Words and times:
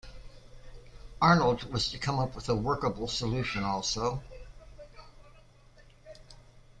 Arnold 1.21 1.65
was 1.71 1.91
to 1.91 1.99
come 1.99 2.17
up 2.17 2.33
with 2.33 2.49
a 2.49 2.55
workable 2.55 3.07
solution, 3.07 3.63
also. 3.63 4.23